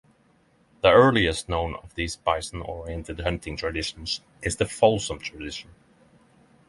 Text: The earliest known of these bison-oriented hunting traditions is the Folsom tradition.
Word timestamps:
The 0.81 0.91
earliest 0.91 1.47
known 1.47 1.75
of 1.75 1.93
these 1.93 2.15
bison-oriented 2.15 3.19
hunting 3.19 3.55
traditions 3.55 4.21
is 4.41 4.55
the 4.55 4.65
Folsom 4.65 5.19
tradition. 5.19 5.69